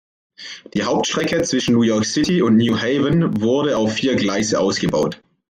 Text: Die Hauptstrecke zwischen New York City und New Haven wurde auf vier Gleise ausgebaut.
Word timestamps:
Die 0.73 0.83
Hauptstrecke 0.83 1.43
zwischen 1.43 1.75
New 1.75 1.83
York 1.83 2.05
City 2.05 2.41
und 2.41 2.57
New 2.57 2.75
Haven 2.75 3.39
wurde 3.39 3.77
auf 3.77 3.93
vier 3.93 4.15
Gleise 4.15 4.59
ausgebaut. 4.59 5.21